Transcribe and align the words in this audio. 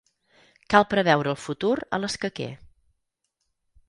Cal 0.73 0.85
preveure 0.93 1.29
el 1.33 1.37
futur 1.41 1.73
a 1.97 1.99
l'escaquer. 2.01 2.47